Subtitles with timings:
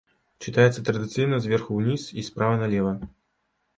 [0.45, 2.95] Чытаецца традыцыйна зверху уніз і справа налева.